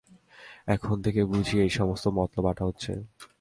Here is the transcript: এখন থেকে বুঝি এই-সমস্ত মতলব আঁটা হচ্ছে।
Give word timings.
এখন 0.67 0.95
থেকে 1.01 1.21
বুঝি 1.25 1.55
এই-সমস্ত 1.59 2.05
মতলব 2.17 2.45
আঁটা 2.45 2.63
হচ্ছে। 2.65 2.91